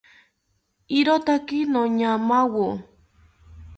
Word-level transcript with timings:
¡Irotake 0.99 1.59
noñamawo! 1.71 2.67